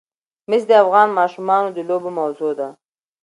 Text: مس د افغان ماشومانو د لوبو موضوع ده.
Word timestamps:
مس 0.49 0.63
د 0.69 0.71
افغان 0.83 1.09
ماشومانو 1.19 1.69
د 1.73 1.77
لوبو 1.89 2.09
موضوع 2.19 2.51
ده. 2.59 2.69